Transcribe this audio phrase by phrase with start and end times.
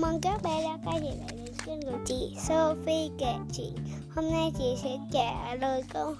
[0.00, 3.74] mừng các bé đã quay trở lại với kênh của chị Sophie kể chuyện.
[4.14, 6.14] Hôm nay chị sẽ trả lời câu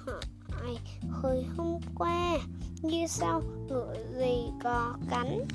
[0.49, 0.77] hỏi
[1.11, 2.37] hồi hôm qua.
[2.81, 5.45] Như sau, ngựa gì có cánh?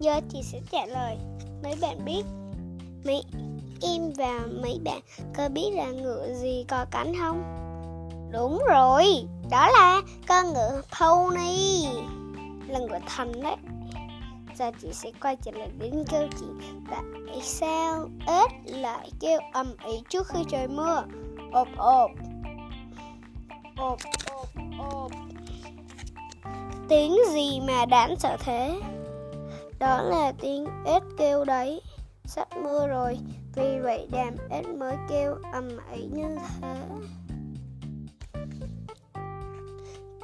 [0.00, 1.16] Giờ chị sẽ trả lời.
[1.62, 2.22] Mấy bạn biết?
[3.04, 3.22] Mấy,
[3.82, 5.00] em và mấy bạn
[5.36, 7.42] có biết là ngựa gì có cánh không?
[8.32, 9.04] Đúng rồi,
[9.50, 11.86] đó là con ngựa pony
[12.74, 13.56] là của thần đấy.
[14.56, 16.46] Giờ chị sẽ quay trở lại đến kêu chị.
[16.90, 21.04] tại sao ếch lại kêu ầm ĩ trước khi trời mưa.
[21.52, 22.10] Ộp ộp.
[23.76, 23.98] Ộp
[24.30, 24.48] ộp
[24.78, 25.12] ộp.
[26.88, 28.80] Tiếng gì mà đáng sợ thế?
[29.78, 31.80] Đó là tiếng ếch kêu đấy.
[32.24, 33.18] Sắp mưa rồi,
[33.54, 36.74] vì vậy đàm ếch mới kêu ầm ĩ như thế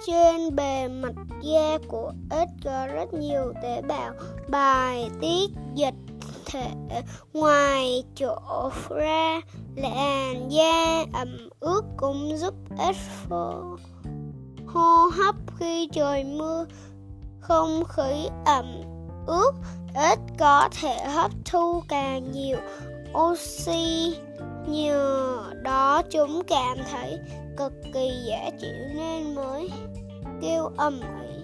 [0.06, 4.12] trên bề mặt da của ếch có rất nhiều tế bào,
[4.48, 5.94] bài tiết dịch
[6.46, 6.70] thể
[7.32, 9.40] ngoài chỗ ra,
[9.76, 13.76] làn da ẩm ướt cũng giúp ếch phô
[14.66, 16.66] hô hấp khi trời mưa.
[17.40, 18.82] Không khí ẩm
[19.26, 19.52] ướt
[19.94, 22.58] ếch có thể hấp thu càng nhiều
[23.18, 24.14] oxy
[24.68, 27.18] nhờ đó chúng cảm thấy
[27.56, 29.70] cực kỳ dễ chịu nên mới
[30.42, 31.42] kêu ầm ĩ.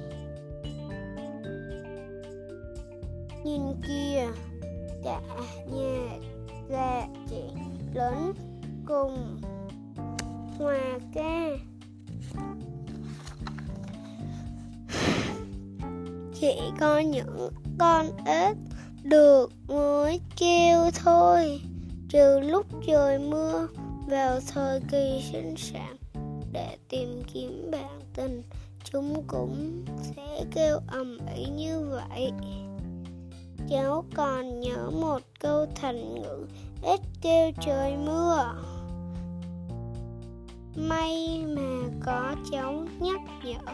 [3.45, 4.27] Nhìn kia
[5.05, 5.21] cả
[5.73, 6.19] nhà
[6.69, 7.51] già trẻ
[7.95, 8.33] lớn
[8.87, 9.41] cùng
[10.59, 11.49] hòa ca.
[16.41, 18.57] Chỉ có những con ếch
[19.03, 21.61] được mới kêu thôi
[22.09, 23.69] trừ lúc trời mưa,
[24.09, 25.97] vào thời kỳ sinh sản,
[26.53, 28.43] để tìm kiếm bạn tình,
[28.85, 32.33] chúng cũng sẽ kêu ầm ĩ như vậy.
[33.71, 36.47] Cháu còn nhớ một câu thành ngữ,
[36.83, 38.55] ít kêu trời mưa.
[40.77, 43.73] May mà có cháu nhắc nhở,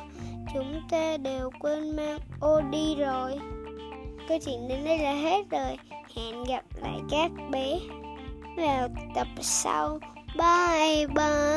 [0.54, 3.38] chúng ta đều quên mang ô đi rồi.
[4.28, 5.76] Câu chuyện đến đây là hết rồi.
[6.16, 7.78] Hẹn gặp lại các bé
[8.56, 9.98] vào tập sau
[10.36, 11.51] bye bye